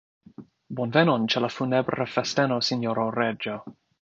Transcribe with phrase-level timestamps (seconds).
[0.79, 3.61] Bonvenon ĉe la funebra festeno, sinjoro reĝo!